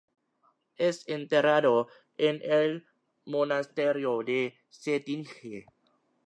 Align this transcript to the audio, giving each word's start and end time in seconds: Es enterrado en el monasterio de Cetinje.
Es 0.77 1.07
enterrado 1.07 1.87
en 2.17 2.39
el 2.41 2.87
monasterio 3.25 4.23
de 4.23 4.55
Cetinje. 4.67 5.67